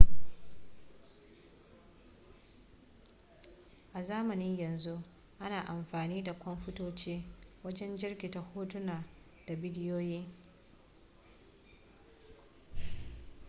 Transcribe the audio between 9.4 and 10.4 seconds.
da bidiyoyi